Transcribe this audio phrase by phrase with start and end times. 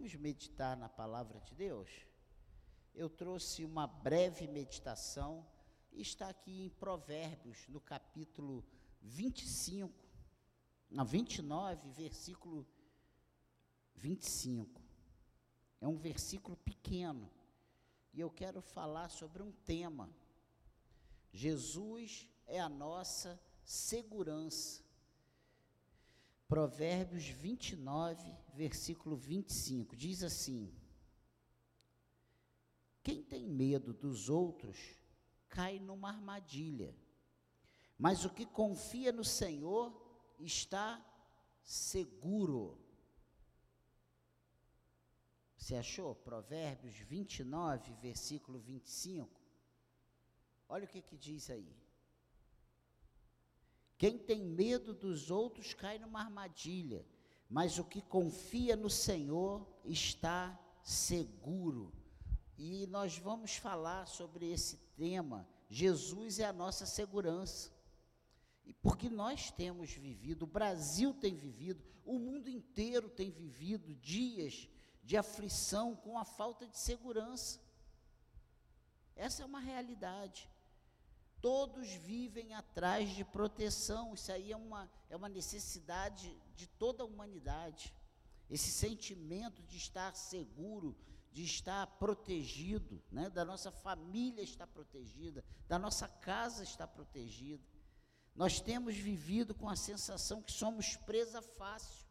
[0.00, 1.90] Vamos meditar na palavra de Deus?
[2.94, 5.46] Eu trouxe uma breve meditação
[5.92, 8.64] está aqui em Provérbios, no capítulo
[9.02, 9.92] 25,
[10.88, 12.66] na 29, versículo
[13.96, 14.80] 25.
[15.82, 17.30] É um versículo pequeno.
[18.14, 20.08] E eu quero falar sobre um tema.
[21.30, 24.82] Jesus é a nossa segurança.
[26.50, 30.74] Provérbios 29, versículo 25, diz assim:
[33.04, 34.76] Quem tem medo dos outros
[35.48, 36.92] cai numa armadilha,
[37.96, 39.94] mas o que confia no Senhor
[40.40, 41.00] está
[41.62, 42.84] seguro.
[45.56, 46.16] Você achou?
[46.16, 49.40] Provérbios 29, versículo 25.
[50.68, 51.72] Olha o que, que diz aí.
[54.00, 57.04] Quem tem medo dos outros cai numa armadilha,
[57.50, 61.92] mas o que confia no Senhor está seguro.
[62.56, 65.46] E nós vamos falar sobre esse tema.
[65.68, 67.70] Jesus é a nossa segurança.
[68.64, 74.66] E porque nós temos vivido, o Brasil tem vivido, o mundo inteiro tem vivido dias
[75.04, 77.60] de aflição com a falta de segurança.
[79.14, 80.48] Essa é uma realidade.
[81.40, 87.06] Todos vivem atrás de proteção, isso aí é uma, é uma necessidade de toda a
[87.06, 87.94] humanidade.
[88.50, 90.94] Esse sentimento de estar seguro,
[91.32, 93.30] de estar protegido, né?
[93.30, 97.64] da nossa família estar protegida, da nossa casa estar protegida.
[98.34, 102.06] Nós temos vivido com a sensação que somos presa fácil.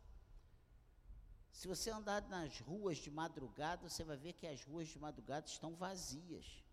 [1.52, 5.46] Se você andar nas ruas de madrugada, você vai ver que as ruas de madrugada
[5.46, 6.64] estão vazias.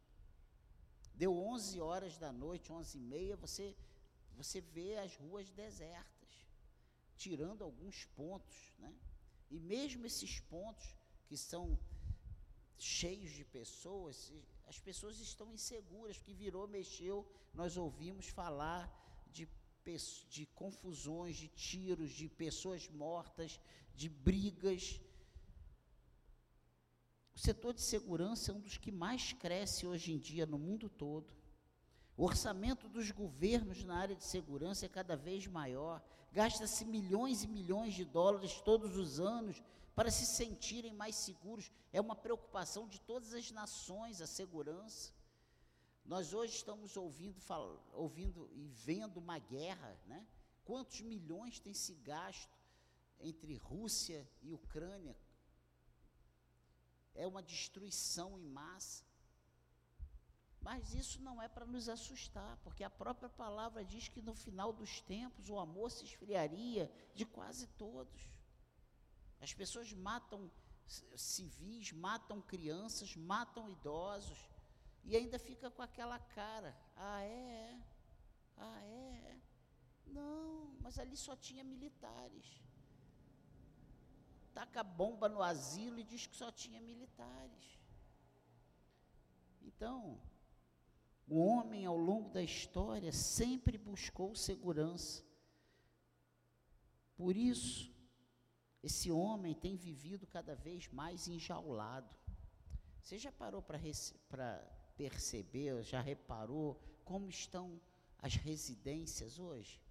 [1.17, 3.75] Deu 11 horas da noite, 11 e meia, você,
[4.36, 6.28] você vê as ruas desertas,
[7.17, 8.95] tirando alguns pontos, né?
[9.50, 10.87] E mesmo esses pontos
[11.27, 11.78] que são
[12.78, 14.31] cheios de pessoas,
[14.67, 18.84] as pessoas estão inseguras, que virou, mexeu, nós ouvimos falar
[19.33, 19.48] de,
[20.28, 23.59] de confusões, de tiros, de pessoas mortas,
[23.94, 25.00] de brigas,
[27.36, 30.88] o setor de segurança é um dos que mais cresce hoje em dia no mundo
[30.88, 31.26] todo.
[32.16, 36.02] O orçamento dos governos na área de segurança é cada vez maior.
[36.32, 39.62] Gasta-se milhões e milhões de dólares todos os anos
[39.94, 41.70] para se sentirem mais seguros.
[41.92, 45.12] É uma preocupação de todas as nações a segurança.
[46.06, 47.38] Nós hoje estamos ouvindo,
[47.92, 50.26] ouvindo e vendo uma guerra, né?
[50.64, 52.58] Quantos milhões tem se gasto
[53.20, 55.14] entre Rússia e Ucrânia
[57.16, 59.04] é uma destruição em massa.
[60.60, 64.72] Mas isso não é para nos assustar, porque a própria palavra diz que no final
[64.72, 68.21] dos tempos o amor se esfriaria de quase todos.
[69.41, 70.50] As pessoas matam
[71.16, 74.38] civis, matam crianças, matam idosos,
[75.04, 77.81] e ainda fica com aquela cara: ah, é?
[78.56, 79.38] Ah, é?
[80.06, 82.60] Não, mas ali só tinha militares
[84.56, 87.78] taca bomba no asilo e diz que só tinha militares.
[89.61, 90.19] Então,
[91.28, 95.22] o homem ao longo da história sempre buscou segurança.
[97.19, 97.95] Por isso,
[98.83, 102.16] esse homem tem vivido cada vez mais enjaulado.
[103.03, 104.50] Você já parou para
[104.97, 107.78] perceber, já reparou como estão
[108.19, 109.83] as residências hoje?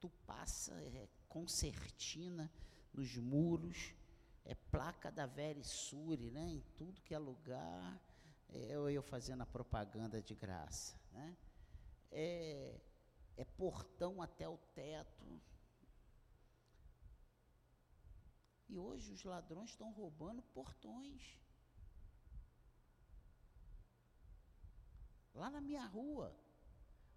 [0.00, 2.50] Tu passa é, concertina,
[2.94, 3.92] nos muros,
[4.44, 6.48] é placa da Verisure, né?
[6.48, 8.00] Em tudo que é lugar,
[8.48, 11.36] é, eu, eu fazendo a propaganda de graça, né?
[12.10, 12.80] É,
[13.36, 15.40] é portão até o teto.
[18.68, 21.36] E hoje os ladrões estão roubando portões.
[25.34, 26.34] Lá na minha rua,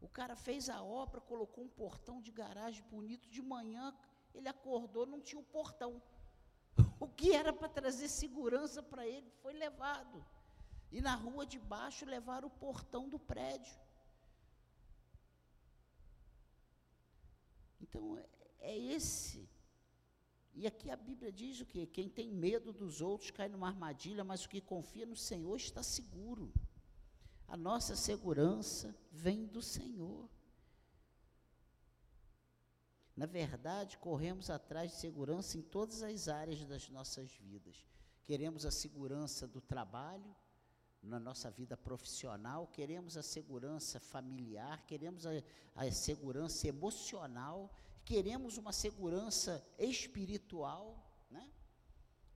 [0.01, 3.95] o cara fez a obra, colocou um portão de garagem bonito de manhã,
[4.37, 6.01] ele acordou, não tinha um portão.
[6.99, 10.25] O que era para trazer segurança para ele foi levado.
[10.91, 13.75] E na rua de baixo levaram o portão do prédio.
[17.81, 18.17] Então,
[18.59, 19.49] é esse.
[20.53, 21.85] E aqui a Bíblia diz o que?
[21.85, 25.83] Quem tem medo dos outros cai numa armadilha, mas o que confia no Senhor está
[25.83, 26.51] seguro.
[27.47, 30.27] A nossa segurança vem do Senhor.
[33.17, 37.83] Na verdade, corremos atrás de segurança em todas as áreas das nossas vidas.
[38.23, 40.35] Queremos a segurança do trabalho,
[41.01, 45.31] na nossa vida profissional, queremos a segurança familiar, queremos a,
[45.75, 47.73] a segurança emocional,
[48.05, 51.51] queremos uma segurança espiritual, né?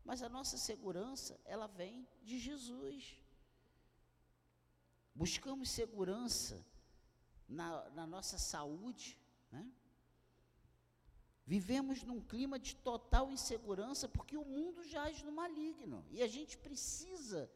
[0.04, 3.20] Mas a nossa segurança, ela vem de Jesus.
[5.14, 6.66] Buscamos segurança
[7.48, 9.16] na, na nossa saúde,
[9.52, 9.72] né?
[11.54, 15.98] Vivemos num clima de total insegurança porque o mundo jaz no maligno.
[16.10, 17.52] E a gente precisa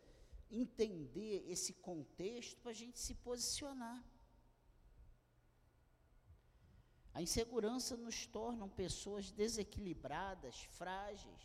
[0.52, 4.04] entender esse contexto para a gente se posicionar.
[7.14, 11.44] A insegurança nos torna pessoas desequilibradas, frágeis,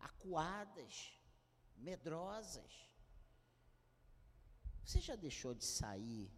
[0.00, 1.12] acuadas,
[1.76, 2.72] medrosas.
[4.84, 6.28] Você já deixou de sair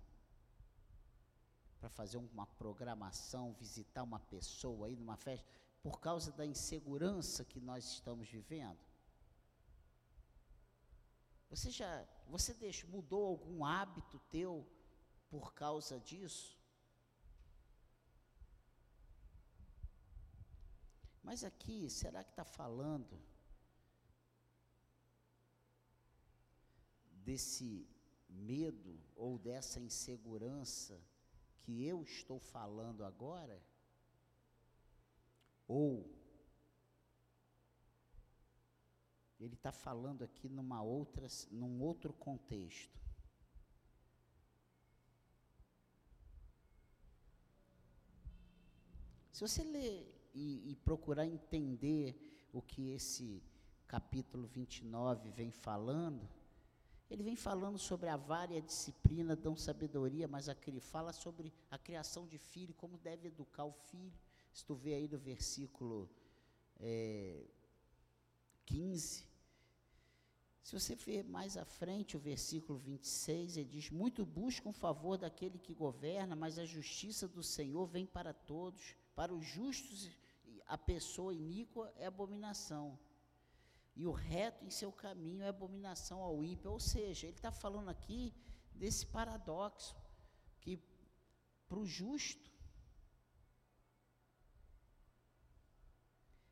[1.84, 5.46] para fazer uma programação, visitar uma pessoa aí numa festa,
[5.82, 8.78] por causa da insegurança que nós estamos vivendo?
[11.50, 14.66] Você já, você deixou, mudou algum hábito teu
[15.28, 16.58] por causa disso?
[21.22, 23.20] Mas aqui, será que está falando
[27.26, 27.86] desse
[28.30, 30.98] medo ou dessa insegurança
[31.64, 33.58] que eu estou falando agora?
[35.66, 36.06] Ou
[39.40, 42.98] ele está falando aqui numa outra, num outro contexto?
[49.32, 53.42] Se você ler e, e, procurar entender o que esse
[53.88, 56.28] capítulo 29 vem falando,
[57.10, 62.26] ele vem falando sobre a vária disciplina, dão sabedoria, mas aqui fala sobre a criação
[62.26, 64.18] de filho, como deve educar o filho.
[64.52, 66.08] Se tu vê aí no versículo
[66.80, 67.44] é,
[68.66, 69.26] 15,
[70.64, 75.18] se você ver mais à frente o versículo 26, ele diz: Muito buscam o favor
[75.18, 78.96] daquele que governa, mas a justiça do Senhor vem para todos.
[79.14, 80.10] Para os justos,
[80.66, 82.98] a pessoa iníqua é abominação
[83.96, 86.70] e o reto em seu caminho é abominação ao ímpio.
[86.70, 88.34] Ou seja, ele está falando aqui
[88.74, 89.96] desse paradoxo,
[90.60, 90.76] que
[91.68, 92.52] para o justo,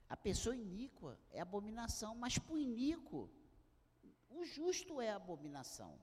[0.09, 3.31] a pessoa iníqua é abominação, mas para o iníquo,
[4.31, 5.99] o justo é abominação.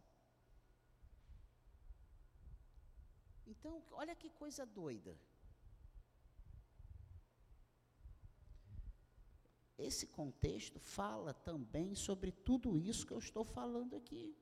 [3.48, 5.18] Então, olha que coisa doida.
[9.80, 14.36] Esse contexto fala também sobre tudo isso que eu estou falando aqui.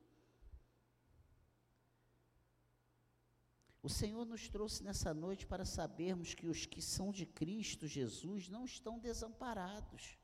[3.82, 8.48] O Senhor nos trouxe nessa noite para sabermos que os que são de Cristo Jesus
[8.48, 10.18] não estão desamparados.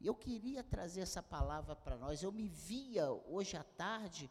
[0.00, 2.22] E eu queria trazer essa palavra para nós.
[2.22, 4.28] Eu me via hoje à tarde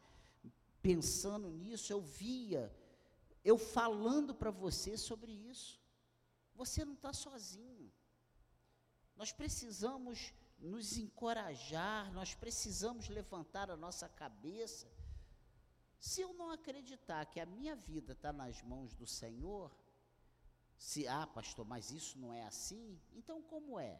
[0.82, 2.76] pensando nisso, eu via
[3.44, 5.82] eu falando para você sobre isso.
[6.56, 7.92] Você não está sozinho.
[9.22, 14.88] Nós precisamos nos encorajar, nós precisamos levantar a nossa cabeça.
[16.00, 19.72] Se eu não acreditar que a minha vida está nas mãos do Senhor,
[20.76, 23.96] se, ah, pastor, mas isso não é assim, então como é?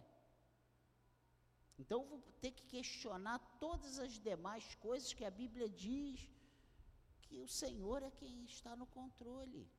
[1.78, 6.28] Então vou ter que questionar todas as demais coisas que a Bíblia diz
[7.22, 9.70] que o Senhor é quem está no controle.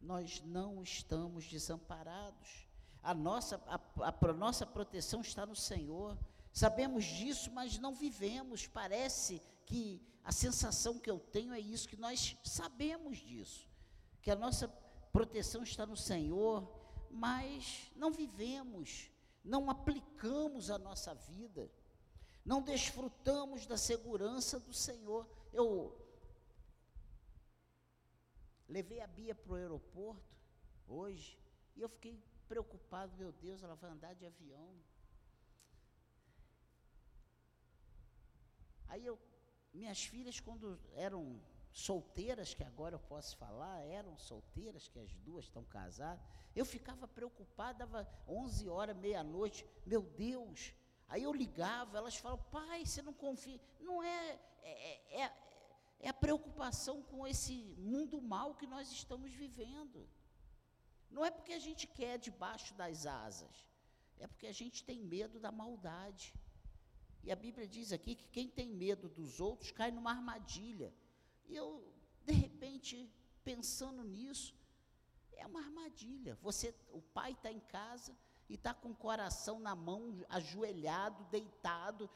[0.00, 2.66] Nós não estamos desamparados.
[3.02, 6.18] A nossa, a, a, a, nossa proteção está no Senhor.
[6.52, 8.66] Sabemos disso, mas não vivemos.
[8.66, 13.68] Parece que a sensação que eu tenho é isso, que nós sabemos disso,
[14.20, 14.68] que a nossa
[15.12, 16.68] proteção está no Senhor,
[17.10, 19.10] mas não vivemos,
[19.44, 21.70] não aplicamos a nossa vida,
[22.44, 25.26] não desfrutamos da segurança do Senhor.
[25.52, 25.96] Eu
[28.68, 30.36] Levei a Bia para o aeroporto
[30.86, 31.38] hoje
[31.74, 34.74] e eu fiquei preocupado, meu Deus, ela vai andar de avião.
[38.88, 39.18] Aí eu,
[39.72, 41.40] minhas filhas, quando eram
[41.72, 46.22] solteiras, que agora eu posso falar, eram solteiras, que as duas estão casadas,
[46.56, 50.74] eu ficava preocupado, dava 11 horas, meia-noite, meu Deus.
[51.08, 53.60] Aí eu ligava, elas falavam, pai, você não confia.
[53.80, 55.32] Não é, é, é,
[56.00, 60.08] é a preocupação com esse mundo mal que nós estamos vivendo.
[61.10, 63.66] Não é porque a gente quer debaixo das asas,
[64.18, 66.34] é porque a gente tem medo da maldade.
[67.24, 70.94] E a Bíblia diz aqui que quem tem medo dos outros cai numa armadilha.
[71.46, 71.92] E eu,
[72.24, 73.10] de repente,
[73.42, 74.54] pensando nisso,
[75.32, 76.36] é uma armadilha.
[76.42, 78.16] Você, o pai está em casa
[78.48, 82.08] e está com o coração na mão, ajoelhado, deitado,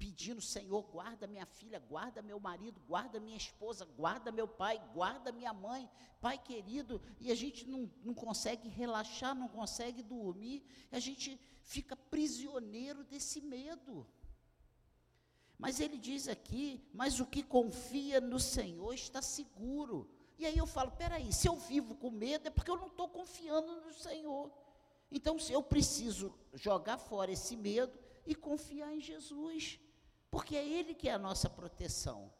[0.00, 5.30] pedindo, Senhor, guarda minha filha, guarda meu marido, guarda minha esposa, guarda meu pai, guarda
[5.30, 5.88] minha mãe,
[6.22, 11.94] pai querido, e a gente não, não consegue relaxar, não consegue dormir, a gente fica
[11.94, 14.06] prisioneiro desse medo.
[15.58, 20.08] Mas ele diz aqui: mas o que confia no Senhor está seguro.
[20.38, 23.10] E aí eu falo: peraí, se eu vivo com medo é porque eu não estou
[23.10, 24.50] confiando no Senhor.
[25.12, 27.92] Então eu preciso jogar fora esse medo
[28.26, 29.78] e confiar em Jesus
[30.30, 32.32] porque é Ele que é a nossa proteção.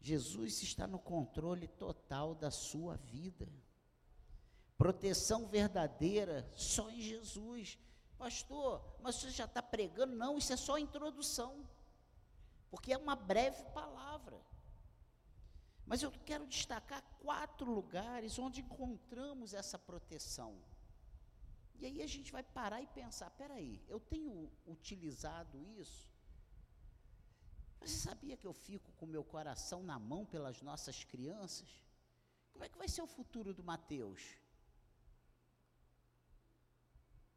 [0.00, 3.48] Jesus está no controle total da sua vida.
[4.78, 7.76] Proteção verdadeira só em Jesus.
[8.16, 10.14] Pastor, mas você já está pregando?
[10.14, 11.68] Não, isso é só introdução.
[12.70, 14.40] Porque é uma breve palavra.
[15.84, 20.56] Mas eu quero destacar quatro lugares onde encontramos essa proteção.
[21.78, 26.10] E aí a gente vai parar e pensar: peraí, eu tenho utilizado isso?
[27.80, 31.68] Você sabia que eu fico com meu coração na mão pelas nossas crianças?
[32.52, 34.22] Como é que vai ser o futuro do Mateus?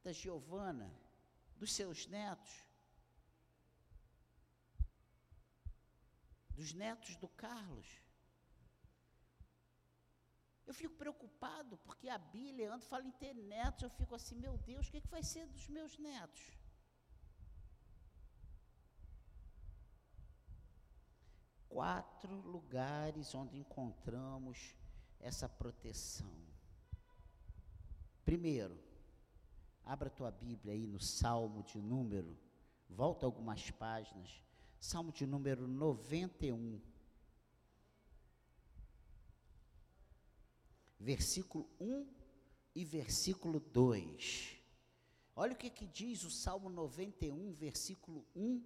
[0.03, 0.89] Da Giovana?
[1.57, 2.65] Dos seus netos?
[6.51, 7.87] Dos netos do Carlos?
[10.69, 13.81] Eu fico preocupado, porque a Bíblia, Leandro, fala em ter netos.
[13.81, 16.43] Eu fico assim, meu Deus, o que, é que vai ser dos meus netos?
[21.67, 24.75] Quatro lugares onde encontramos
[25.19, 26.37] essa proteção.
[28.23, 28.79] Primeiro,
[29.83, 32.37] abra tua Bíblia aí no Salmo de número,
[32.87, 34.39] volta algumas páginas.
[34.79, 36.79] Salmo de número 91.
[40.99, 42.07] Versículo 1
[42.75, 44.57] e versículo 2.
[45.35, 48.63] Olha o que, que diz o Salmo 91, versículo 1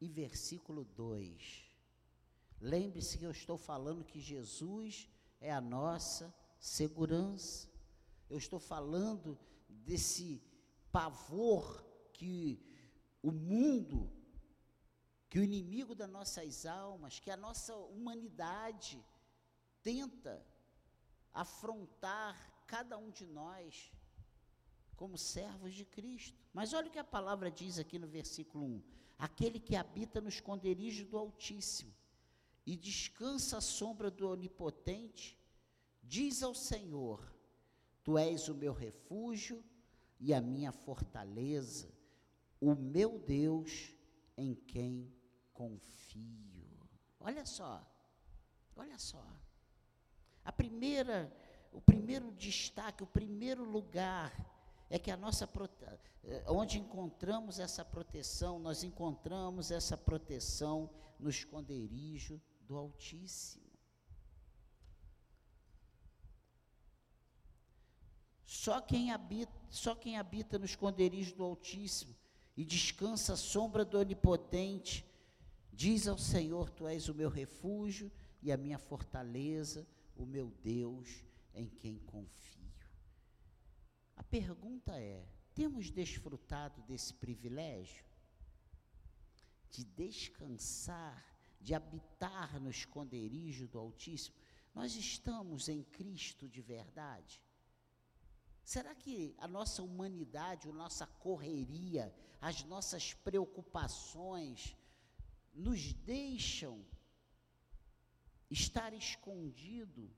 [0.00, 1.70] e versículo 2.
[2.60, 5.08] Lembre-se que eu estou falando que Jesus
[5.40, 7.68] é a nossa segurança.
[8.28, 10.42] Eu estou falando desse
[10.90, 12.60] pavor que
[13.22, 14.10] o mundo,
[15.28, 19.04] que o inimigo das nossas almas, que a nossa humanidade
[19.82, 20.44] tenta
[21.34, 23.92] afrontar cada um de nós
[24.96, 26.38] como servos de Cristo.
[26.52, 28.82] Mas olha o que a palavra diz aqui no versículo 1:
[29.18, 31.92] aquele que habita no esconderijo do Altíssimo
[32.64, 35.38] e descansa à sombra do Onipotente,
[36.02, 37.20] diz ao Senhor:
[38.04, 39.62] Tu és o meu refúgio
[40.20, 41.92] e a minha fortaleza,
[42.60, 43.92] o meu Deus
[44.36, 45.12] em quem
[45.52, 46.88] confio.
[47.20, 47.84] Olha só,
[48.76, 49.43] olha só.
[50.44, 51.32] A primeira,
[51.72, 54.32] o primeiro destaque, o primeiro lugar
[54.90, 55.48] é que a nossa
[56.24, 63.64] eh, onde encontramos essa proteção, nós encontramos essa proteção no esconderijo do Altíssimo.
[68.44, 72.14] Só quem habita, só quem habita no esconderijo do Altíssimo
[72.56, 75.04] e descansa à sombra do Onipotente,
[75.72, 79.86] diz ao Senhor: Tu és o meu refúgio e a minha fortaleza,
[80.16, 82.72] o meu Deus em quem confio.
[84.16, 88.04] A pergunta é: temos desfrutado desse privilégio
[89.70, 91.24] de descansar,
[91.60, 94.36] de habitar no esconderijo do Altíssimo?
[94.74, 97.42] Nós estamos em Cristo de verdade?
[98.64, 104.76] Será que a nossa humanidade, a nossa correria, as nossas preocupações
[105.52, 106.84] nos deixam
[108.50, 110.10] estar escondido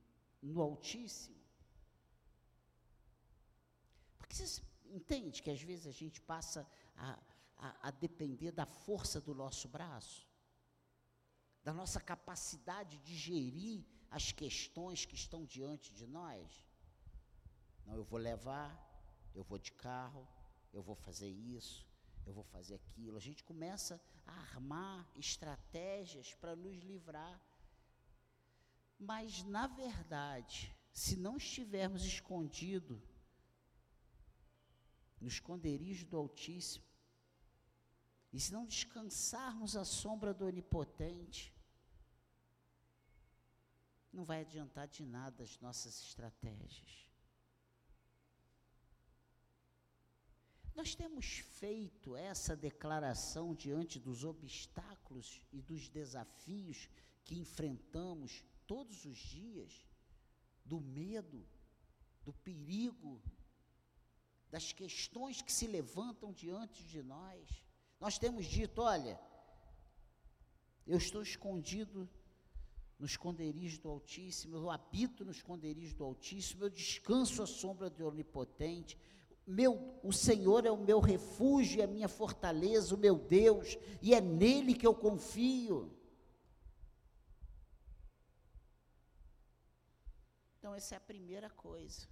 [0.43, 1.37] no Altíssimo.
[4.19, 7.19] Porque você entende que às vezes a gente passa a,
[7.57, 10.27] a, a depender da força do nosso braço,
[11.63, 16.65] da nossa capacidade de gerir as questões que estão diante de nós.
[17.85, 18.71] Não, eu vou levar,
[19.35, 20.27] eu vou de carro,
[20.73, 21.87] eu vou fazer isso,
[22.25, 23.17] eu vou fazer aquilo.
[23.17, 27.41] A gente começa a armar estratégias para nos livrar
[28.99, 33.01] mas, na verdade, se não estivermos escondidos
[35.21, 36.85] no esconderijo do Altíssimo,
[38.33, 41.55] e se não descansarmos à sombra do Onipotente,
[44.13, 47.07] não vai adiantar de nada as nossas estratégias.
[50.75, 56.89] Nós temos feito essa declaração diante dos obstáculos e dos desafios
[57.25, 59.87] que enfrentamos todos os dias
[60.65, 61.47] do medo,
[62.25, 63.23] do perigo,
[64.51, 67.65] das questões que se levantam diante de nós.
[68.01, 69.21] Nós temos dito: olha,
[70.87, 72.09] eu estou escondido
[72.99, 78.07] no esconderijo do Altíssimo, eu habito no esconderijo do Altíssimo, eu descanso à sombra do
[78.07, 78.97] Onipotente.
[79.47, 84.13] Meu, o Senhor é o meu refúgio, é a minha fortaleza, o meu Deus, e
[84.13, 85.97] é nele que eu confio.
[90.59, 92.07] Então, essa é a primeira coisa.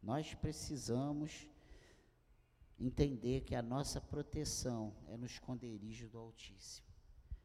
[0.00, 1.48] Nós precisamos
[2.78, 6.86] entender que a nossa proteção é no esconderijo do Altíssimo.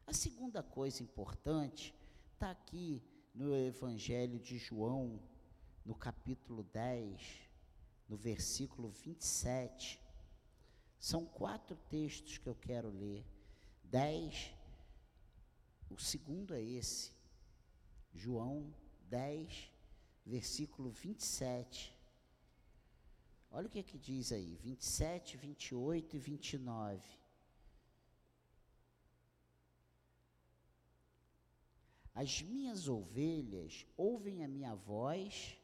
[0.06, 1.92] A segunda coisa importante
[2.34, 3.02] está aqui
[3.34, 5.20] no Evangelho de João,
[5.84, 7.50] no capítulo 10,
[8.08, 10.00] no versículo 27.
[11.00, 13.26] São quatro textos que eu quero ler.
[13.82, 14.54] 10,
[15.90, 17.10] o segundo é esse.
[18.14, 18.72] João
[19.08, 19.71] 10,
[20.24, 21.96] versículo 27.
[23.50, 27.22] Olha o que, é que diz aí, 27, 28 e 29.
[32.14, 35.56] As minhas ovelhas ouvem a minha voz,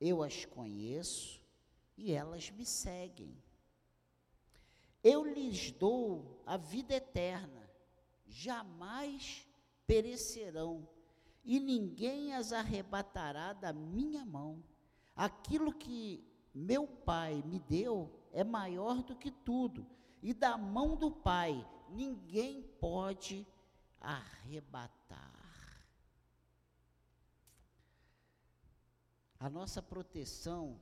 [0.00, 1.40] eu as conheço
[1.96, 3.36] e elas me seguem.
[5.02, 7.70] Eu lhes dou a vida eterna,
[8.26, 9.46] jamais
[9.86, 10.88] perecerão,
[11.46, 14.62] e ninguém as arrebatará da minha mão.
[15.14, 19.86] Aquilo que meu Pai me deu é maior do que tudo,
[20.20, 23.46] e da mão do Pai ninguém pode
[24.00, 25.36] arrebatar.
[29.38, 30.80] A nossa proteção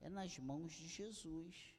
[0.00, 1.74] é nas mãos de Jesus.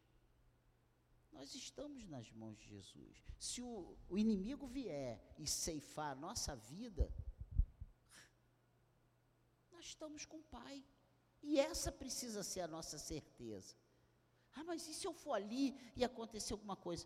[1.32, 3.24] Nós estamos nas mãos de Jesus.
[3.38, 7.14] Se o, o inimigo vier e ceifar a nossa vida,
[9.88, 10.84] estamos com o Pai.
[11.42, 13.76] E essa precisa ser a nossa certeza.
[14.56, 17.06] Ah, mas e se eu for ali e acontecer alguma coisa?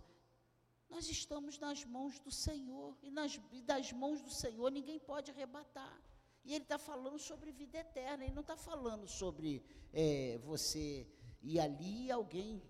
[0.90, 5.32] Nós estamos nas mãos do Senhor, e, nas, e das mãos do Senhor ninguém pode
[5.32, 6.02] arrebatar.
[6.44, 11.08] E Ele está falando sobre vida eterna, Ele não está falando sobre é, você
[11.42, 12.62] ir ali e alguém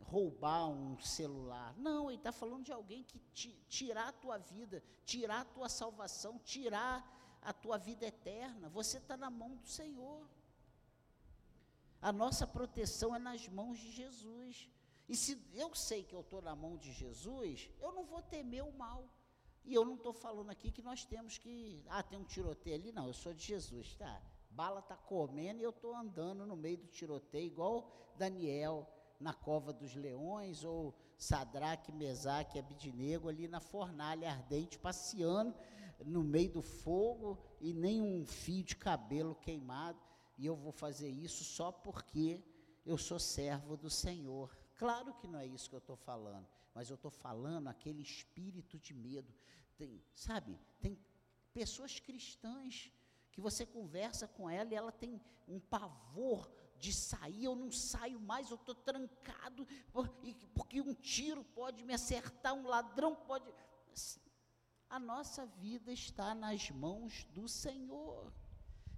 [0.00, 1.74] roubar um celular.
[1.76, 5.68] Não, Ele está falando de alguém que ti, tirar a tua vida, tirar a tua
[5.68, 8.68] salvação, tirar a tua vida eterna.
[8.68, 10.28] Você está na mão do Senhor.
[12.00, 14.68] A nossa proteção é nas mãos de Jesus.
[15.08, 18.62] E se eu sei que eu estou na mão de Jesus, eu não vou temer
[18.62, 19.08] o mal.
[19.64, 21.84] E eu não estou falando aqui que nós temos que.
[21.88, 22.92] Ah, tem um tiroteio ali.
[22.92, 24.22] Não, eu sou de Jesus, tá?
[24.50, 28.88] Bala está comendo e eu estou andando no meio do tiroteio, igual Daniel
[29.20, 35.54] na cova dos leões, ou Sadraque, Mesaque Abidinego ali na fornalha ardente, passeando
[36.04, 39.98] no meio do fogo e nem um fio de cabelo queimado
[40.36, 42.42] e eu vou fazer isso só porque
[42.86, 44.56] eu sou servo do Senhor.
[44.76, 48.78] Claro que não é isso que eu estou falando, mas eu estou falando aquele espírito
[48.78, 49.34] de medo.
[49.76, 50.96] Tem, sabe, tem
[51.52, 52.92] pessoas cristãs
[53.32, 58.20] que você conversa com ela e ela tem um pavor de sair, eu não saio
[58.20, 59.66] mais, eu estou trancado,
[60.54, 63.52] porque um tiro pode me acertar, um ladrão pode.
[64.90, 68.32] A nossa vida está nas mãos do Senhor.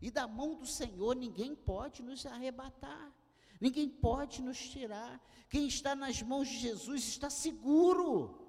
[0.01, 3.13] E da mão do Senhor ninguém pode nos arrebatar,
[3.61, 5.21] ninguém pode nos tirar.
[5.49, 8.49] Quem está nas mãos de Jesus está seguro.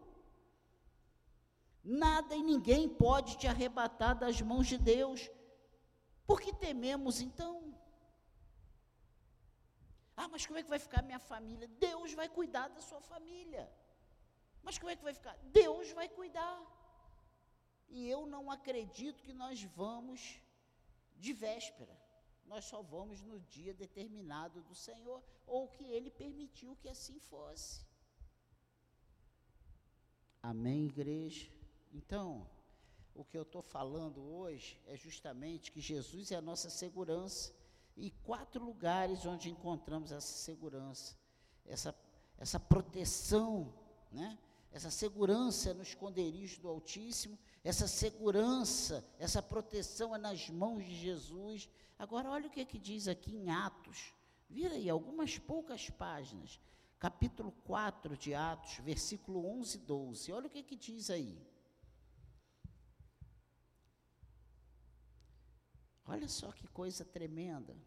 [1.83, 5.29] Nada e ninguém pode te arrebatar das mãos de Deus.
[6.25, 7.75] Por que tememos então?
[10.15, 11.67] Ah, mas como é que vai ficar minha família?
[11.79, 13.69] Deus vai cuidar da sua família.
[14.61, 15.35] Mas como é que vai ficar?
[15.51, 16.61] Deus vai cuidar.
[17.91, 20.39] E eu não acredito que nós vamos
[21.17, 21.95] de véspera.
[22.45, 27.85] Nós só vamos no dia determinado do Senhor, ou que Ele permitiu que assim fosse.
[30.41, 31.49] Amém, igreja?
[31.93, 32.49] Então,
[33.13, 37.53] o que eu estou falando hoje é justamente que Jesus é a nossa segurança
[37.95, 41.15] e quatro lugares onde encontramos essa segurança,
[41.65, 41.93] essa,
[42.37, 43.73] essa proteção,
[44.11, 44.39] né?
[44.71, 51.69] essa segurança no esconderijo do Altíssimo, essa segurança, essa proteção é nas mãos de Jesus.
[51.97, 54.13] Agora, olha o que, é que diz aqui em Atos,
[54.49, 56.59] vira aí, algumas poucas páginas,
[56.97, 61.39] capítulo 4 de Atos, versículo 11 e 12, olha o que, é que diz aí.
[66.05, 67.77] Olha só que coisa tremenda.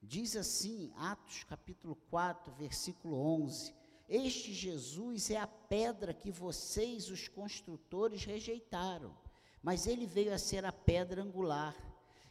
[0.00, 3.74] Diz assim, Atos capítulo 4, versículo 11:
[4.14, 9.16] este Jesus é a pedra que vocês, os construtores, rejeitaram,
[9.62, 11.74] mas ele veio a ser a pedra angular,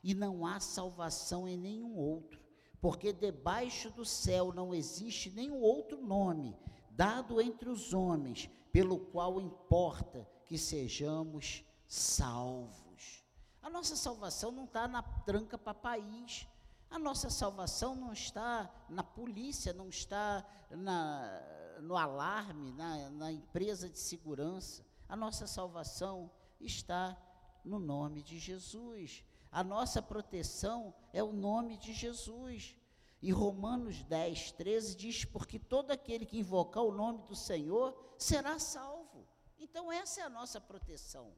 [0.04, 2.40] e não há salvação em nenhum outro,
[2.80, 6.56] porque debaixo do céu não existe nenhum outro nome
[6.92, 13.24] dado entre os homens pelo qual importa que sejamos salvos.
[13.60, 16.48] A nossa salvação não está na tranca para país.
[16.92, 21.42] A nossa salvação não está na polícia, não está na,
[21.82, 24.86] no alarme, na, na empresa de segurança.
[25.10, 27.18] A nossa salvação está
[27.64, 29.24] no nome de Jesus.
[29.52, 32.76] A nossa proteção é o nome de Jesus.
[33.22, 38.58] E Romanos 10, 13 diz: Porque todo aquele que invocar o nome do Senhor será
[38.58, 39.28] salvo.
[39.60, 41.34] Então, essa é a nossa proteção.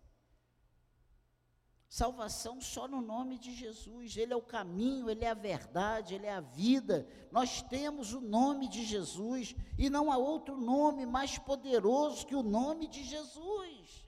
[1.93, 4.17] Salvação só no nome de Jesus.
[4.17, 7.07] Ele é o caminho, ele é a verdade, ele é a vida.
[7.31, 12.41] Nós temos o nome de Jesus e não há outro nome mais poderoso que o
[12.41, 14.07] nome de Jesus.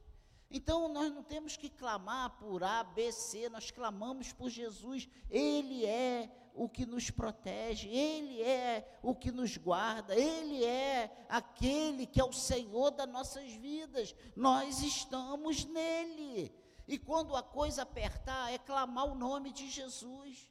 [0.50, 5.08] Então nós não temos que clamar por A, B, C, nós clamamos por Jesus.
[5.30, 12.08] Ele é o que nos protege, Ele é o que nos guarda, Ele é aquele
[12.08, 14.16] que é o Senhor das nossas vidas.
[14.36, 16.65] Nós estamos nele.
[16.88, 20.50] E quando a coisa apertar, é clamar o nome de Jesus.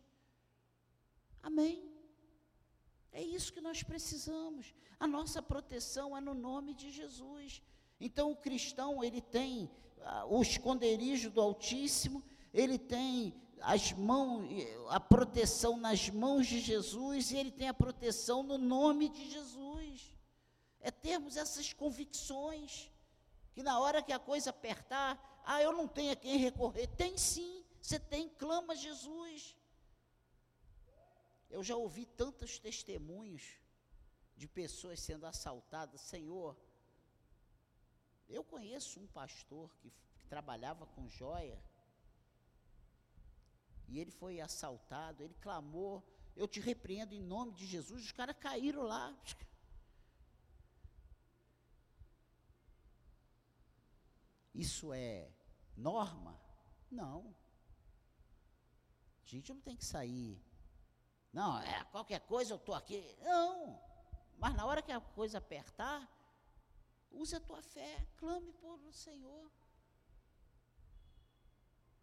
[1.42, 1.88] Amém.
[3.12, 4.74] É isso que nós precisamos.
[4.98, 7.62] A nossa proteção é no nome de Jesus.
[8.00, 9.70] Então o cristão, ele tem
[10.02, 14.48] ah, o esconderijo do Altíssimo, ele tem as mãos,
[14.90, 20.12] a proteção nas mãos de Jesus e ele tem a proteção no nome de Jesus.
[20.80, 22.90] É termos essas convicções
[23.52, 26.86] que na hora que a coisa apertar, ah, eu não tenho a quem recorrer.
[26.86, 29.54] Tem sim, você tem, clama Jesus.
[31.50, 33.58] Eu já ouvi tantos testemunhos
[34.36, 36.56] de pessoas sendo assaltadas, Senhor.
[38.28, 41.62] Eu conheço um pastor que, que trabalhava com joia,
[43.86, 46.02] e ele foi assaltado, ele clamou,
[46.34, 49.14] eu te repreendo em nome de Jesus, os caras caíram lá.
[54.54, 55.33] Isso é
[55.76, 56.40] norma?
[56.90, 57.34] Não.
[59.24, 60.42] A gente não tem que sair.
[61.32, 63.16] Não, é qualquer coisa eu estou aqui.
[63.22, 63.80] Não.
[64.38, 66.08] Mas na hora que a coisa apertar,
[67.10, 69.50] use a tua fé, clame por o Senhor.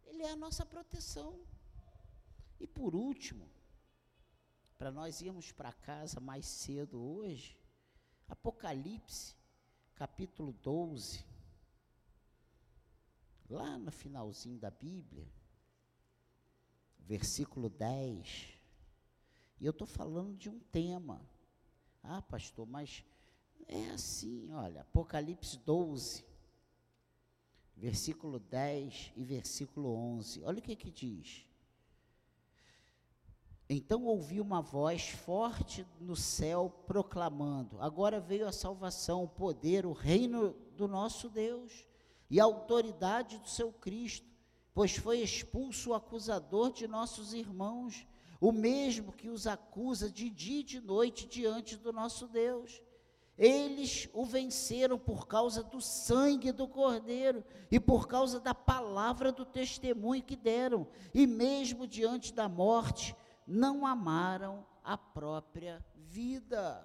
[0.04, 1.40] Ele é a nossa proteção.
[2.60, 3.50] E por último,
[4.76, 7.58] para nós irmos para casa mais cedo hoje,
[8.28, 9.36] Apocalipse,
[9.94, 11.31] capítulo 12
[13.52, 15.28] lá no finalzinho da Bíblia,
[17.00, 18.48] versículo 10.
[19.60, 21.20] E eu estou falando de um tema.
[22.02, 23.04] Ah, pastor, mas
[23.68, 26.24] é assim, olha, Apocalipse 12,
[27.76, 30.42] versículo 10 e versículo 11.
[30.44, 31.46] Olha o que que diz.
[33.68, 39.92] Então ouvi uma voz forte no céu proclamando: Agora veio a salvação, o poder, o
[39.92, 41.86] reino do nosso Deus
[42.32, 44.26] e a autoridade do seu Cristo,
[44.72, 48.06] pois foi expulso o acusador de nossos irmãos,
[48.40, 52.80] o mesmo que os acusa de dia e de noite diante do nosso Deus.
[53.36, 59.44] Eles o venceram por causa do sangue do Cordeiro e por causa da palavra do
[59.44, 63.14] testemunho que deram, e mesmo diante da morte,
[63.46, 66.82] não amaram a própria vida.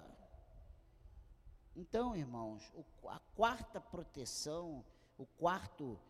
[1.74, 2.70] Então, irmãos,
[3.06, 4.84] a quarta proteção
[5.18, 6.00] o quarto,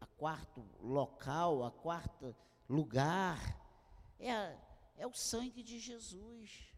[0.00, 2.36] a quarto local, a quarto
[2.68, 3.38] lugar,
[4.18, 4.56] é,
[4.96, 6.70] é o sangue de Jesus.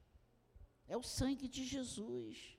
[0.87, 2.57] É o sangue de Jesus.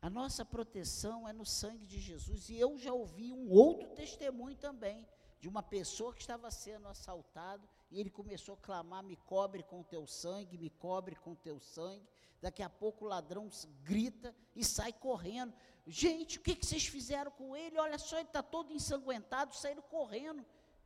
[0.00, 2.48] A nossa proteção é no sangue de Jesus.
[2.48, 5.06] E eu já ouvi um outro testemunho também,
[5.38, 9.82] de uma pessoa que estava sendo assaltado, e ele começou a clamar: Me cobre com
[9.82, 12.08] teu sangue, me cobre com teu sangue.
[12.40, 13.50] Daqui a pouco o ladrão
[13.82, 15.52] grita e sai correndo.
[15.86, 17.78] Gente, o que, que vocês fizeram com ele?
[17.78, 20.44] Olha só, ele está todo ensanguentado, saíram correndo,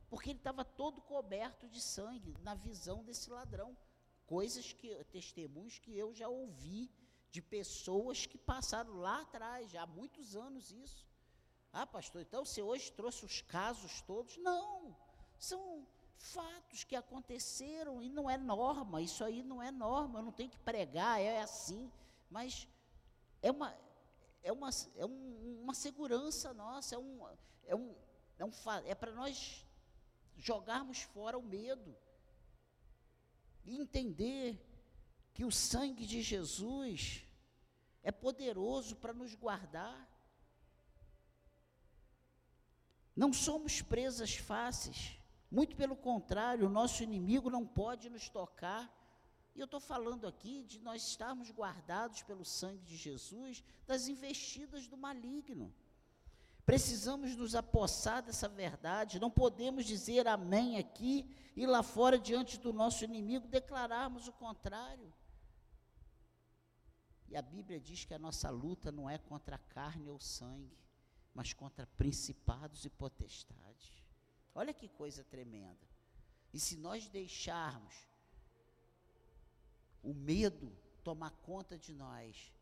[0.09, 3.77] porque ele estava todo coberto de sangue, na visão desse ladrão.
[4.25, 6.91] Coisas que, testemunhos que eu já ouvi
[7.31, 11.05] de pessoas que passaram lá atrás, já há muitos anos isso.
[11.71, 14.37] Ah, pastor, então você hoje trouxe os casos todos?
[14.37, 14.97] Não,
[15.37, 15.85] são
[16.17, 20.49] fatos que aconteceram e não é norma, isso aí não é norma, eu não tenho
[20.49, 21.91] que pregar, é assim,
[22.29, 22.67] mas
[23.41, 23.75] é uma,
[24.43, 27.27] é uma, é um, uma segurança nossa, é um,
[27.65, 27.95] é um,
[28.39, 28.51] é, um,
[28.85, 29.65] é para nós
[30.37, 31.95] jogarmos fora o medo
[33.65, 34.59] e entender
[35.33, 37.25] que o sangue de Jesus
[38.03, 40.09] é poderoso para nos guardar.
[43.15, 45.17] Não somos presas fáceis.
[45.49, 48.91] Muito pelo contrário, o nosso inimigo não pode nos tocar.
[49.55, 54.87] E eu estou falando aqui de nós estarmos guardados pelo sangue de Jesus das investidas
[54.87, 55.73] do maligno.
[56.65, 62.73] Precisamos nos apossar dessa verdade, não podemos dizer amém aqui e lá fora diante do
[62.73, 65.13] nosso inimigo declararmos o contrário.
[67.27, 70.77] E a Bíblia diz que a nossa luta não é contra a carne ou sangue,
[71.33, 73.64] mas contra principados e potestades.
[74.55, 75.85] Olha que coisa tremenda.
[76.53, 77.93] E se nós deixarmos
[80.01, 80.71] o medo
[81.03, 82.53] tomar conta de nós,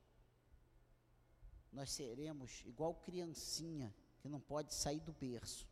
[1.72, 5.68] nós seremos igual criancinha que não pode sair do berço.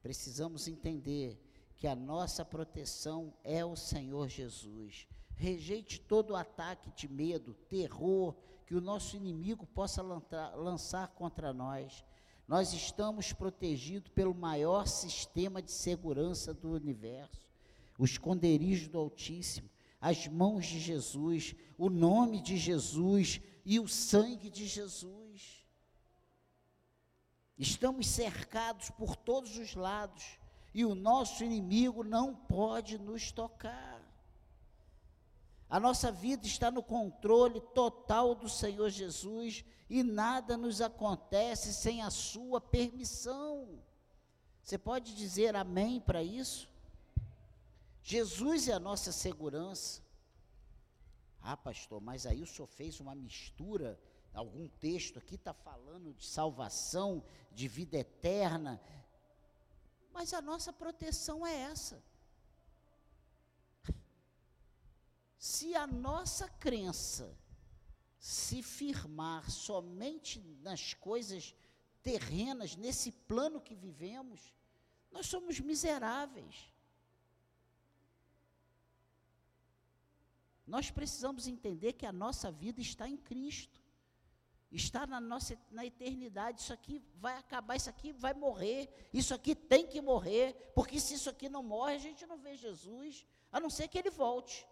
[0.00, 1.40] Precisamos entender
[1.76, 5.08] que a nossa proteção é o Senhor Jesus.
[5.34, 12.04] Rejeite todo ataque de medo, terror que o nosso inimigo possa lançar contra nós.
[12.46, 17.48] Nós estamos protegidos pelo maior sistema de segurança do universo,
[17.98, 24.50] o esconderijo do Altíssimo, as mãos de Jesus, o nome de Jesus e o sangue
[24.50, 25.64] de Jesus.
[27.56, 30.38] Estamos cercados por todos os lados
[30.74, 34.01] e o nosso inimigo não pode nos tocar.
[35.72, 42.02] A nossa vida está no controle total do Senhor Jesus e nada nos acontece sem
[42.02, 43.82] a sua permissão.
[44.62, 46.68] Você pode dizer amém para isso?
[48.02, 50.02] Jesus é a nossa segurança.
[51.40, 53.98] Ah, pastor, mas aí o senhor fez uma mistura.
[54.34, 58.78] Algum texto aqui está falando de salvação, de vida eterna.
[60.12, 62.11] Mas a nossa proteção é essa.
[65.62, 67.38] Se a nossa crença
[68.18, 71.54] se firmar somente nas coisas
[72.02, 74.52] terrenas, nesse plano que vivemos,
[75.12, 76.68] nós somos miseráveis.
[80.66, 83.80] Nós precisamos entender que a nossa vida está em Cristo.
[84.72, 86.60] Está na nossa na eternidade.
[86.60, 89.08] Isso aqui vai acabar, isso aqui vai morrer.
[89.14, 92.56] Isso aqui tem que morrer, porque se isso aqui não morre, a gente não vê
[92.56, 94.66] Jesus, a não ser que ele volte.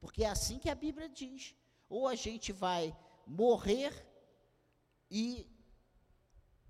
[0.00, 1.54] Porque é assim que a Bíblia diz.
[1.88, 3.92] Ou a gente vai morrer
[5.10, 5.46] e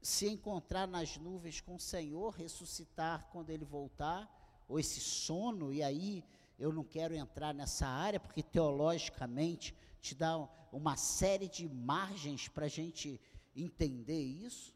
[0.00, 4.28] se encontrar nas nuvens com o Senhor, ressuscitar quando ele voltar,
[4.68, 6.24] ou esse sono, e aí
[6.58, 10.36] eu não quero entrar nessa área, porque teologicamente te dá
[10.72, 13.20] uma série de margens para a gente
[13.54, 14.74] entender isso.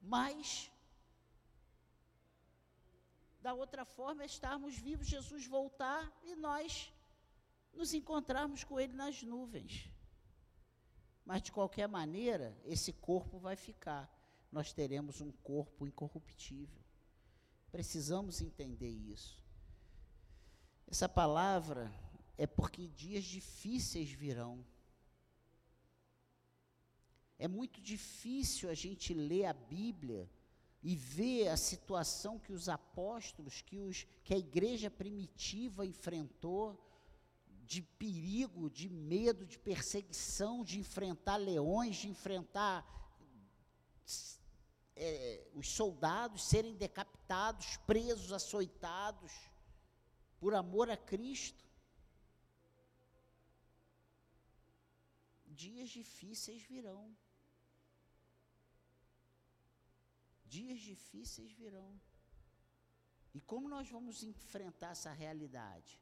[0.00, 0.70] Mas,
[3.40, 6.92] da outra forma, é estarmos vivos, Jesus voltar e nós
[7.76, 9.90] nos encontrarmos com Ele nas nuvens.
[11.24, 14.10] Mas, de qualquer maneira, esse corpo vai ficar.
[14.50, 16.82] Nós teremos um corpo incorruptível.
[17.70, 19.44] Precisamos entender isso.
[20.86, 21.92] Essa palavra
[22.38, 24.64] é porque dias difíceis virão.
[27.38, 30.30] É muito difícil a gente ler a Bíblia
[30.82, 36.80] e ver a situação que os apóstolos, que, os, que a igreja primitiva enfrentou,
[37.66, 42.86] de perigo, de medo, de perseguição, de enfrentar leões, de enfrentar
[44.94, 49.32] é, os soldados serem decapitados, presos, açoitados
[50.38, 51.64] por amor a Cristo.
[55.46, 57.16] Dias difíceis virão.
[60.44, 62.00] Dias difíceis virão.
[63.34, 66.00] E como nós vamos enfrentar essa realidade?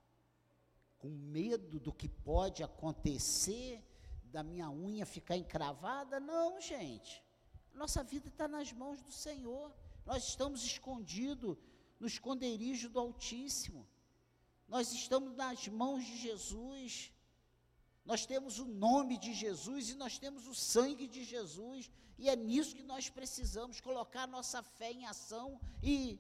[1.05, 3.85] Com medo do que pode acontecer,
[4.33, 6.19] da minha unha ficar encravada?
[6.19, 7.23] Não, gente.
[7.75, 9.71] Nossa vida está nas mãos do Senhor.
[10.07, 11.59] Nós estamos escondidos
[12.01, 13.87] no esconderijo do Altíssimo.
[14.67, 17.13] Nós estamos nas mãos de Jesus.
[18.03, 22.35] Nós temos o nome de Jesus e nós temos o sangue de Jesus, e é
[22.35, 26.19] nisso que nós precisamos colocar nossa fé em ação e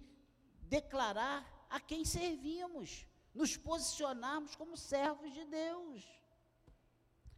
[0.68, 6.04] declarar a quem servimos, nos posicionarmos como servos de Deus,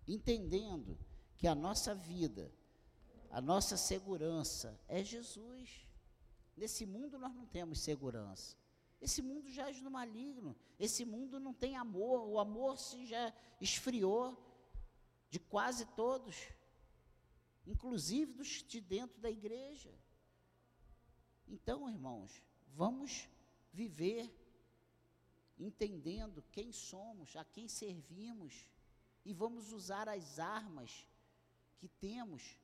[0.07, 0.99] entendendo
[1.37, 2.53] que a nossa vida,
[3.31, 5.87] a nossa segurança é Jesus.
[6.57, 8.57] Nesse mundo nós não temos segurança.
[9.01, 10.57] Esse mundo jaz no maligno.
[10.79, 12.27] Esse mundo não tem amor.
[12.27, 14.43] O amor se já esfriou
[15.29, 16.49] de quase todos,
[17.67, 19.93] inclusive dos de dentro da igreja.
[21.47, 23.29] Então, irmãos, vamos
[23.73, 24.35] viver
[25.59, 28.69] entendendo quem somos, a quem servimos
[29.25, 31.07] e vamos usar as armas
[31.79, 32.59] que temos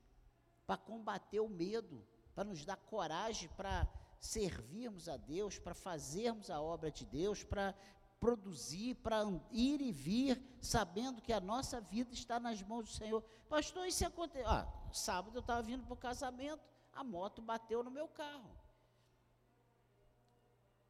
[0.67, 3.89] para combater o medo, para nos dar coragem para
[4.21, 7.75] servirmos a Deus, para fazermos a obra de Deus, para
[8.21, 13.23] produzir, para ir e vir, sabendo que a nossa vida está nas mãos do Senhor.
[13.49, 14.49] Pastor, isso aconteceu.
[14.49, 18.49] Ah, sábado eu estava vindo para o casamento, a moto bateu no meu carro.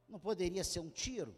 [0.06, 1.34] Não poderia ser um tiro?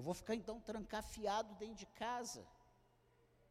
[0.00, 2.42] Eu vou ficar então trancafiado dentro de casa.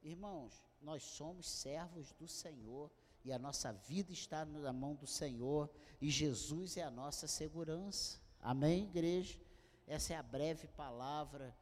[0.02, 2.90] Irmãos, nós somos servos do Senhor
[3.24, 5.70] e a nossa vida está na mão do Senhor
[6.02, 8.20] e Jesus é a nossa segurança.
[8.42, 9.40] Amém, igreja?
[9.86, 11.56] Essa é a breve palavra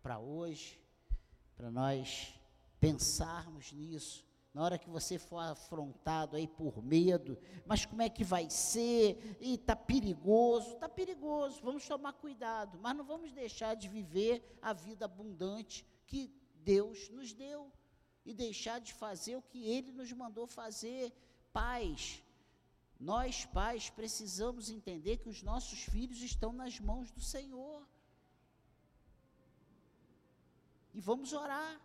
[0.00, 0.80] para hoje,
[1.56, 2.32] para nós
[2.78, 4.24] pensarmos nisso.
[4.52, 9.36] Na hora que você for afrontado aí por medo, mas como é que vai ser?
[9.40, 14.72] E está perigoso, está perigoso, vamos tomar cuidado, mas não vamos deixar de viver a
[14.72, 17.72] vida abundante que Deus nos deu
[18.24, 21.12] e deixar de fazer o que Ele nos mandou fazer.
[21.52, 22.20] Pais,
[22.98, 27.88] nós pais precisamos entender que os nossos filhos estão nas mãos do Senhor.
[30.92, 31.80] E vamos orar,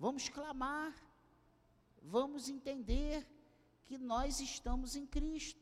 [0.00, 0.92] vamos clamar,
[2.06, 3.26] vamos entender
[3.84, 5.60] que nós estamos em Cristo,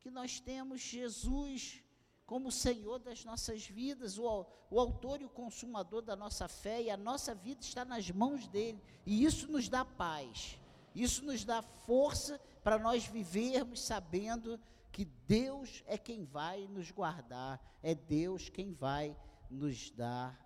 [0.00, 1.82] que nós temos Jesus
[2.26, 6.90] como Senhor das nossas vidas, o, o autor e o consumador da nossa fé, e
[6.90, 10.58] a nossa vida está nas mãos dele, e isso nos dá paz,
[10.94, 14.58] isso nos dá força para nós vivermos sabendo
[14.90, 19.16] que Deus é quem vai nos guardar, é Deus quem vai
[19.50, 20.38] nos dar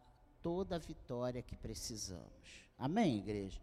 [0.42, 2.66] toda a vitória que precisamos.
[2.78, 3.60] Amém, igreja?